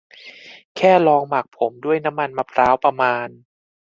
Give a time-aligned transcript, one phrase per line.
[0.75, 3.27] แค่ลองหมักผมด้วยน้ำมันมะพร้าวประมาณ